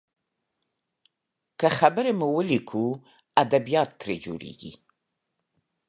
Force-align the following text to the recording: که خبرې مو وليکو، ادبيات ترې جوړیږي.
که 1.59 1.67
خبرې 1.77 2.11
مو 2.19 2.27
وليکو، 2.37 2.83
ادبيات 3.43 3.89
ترې 3.99 4.15
جوړیږي. 4.25 4.73